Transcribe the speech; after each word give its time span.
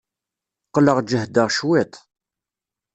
Qqleɣ 0.67 0.97
jehdeɣ 1.09 1.47
cwiṭ. 1.55 1.93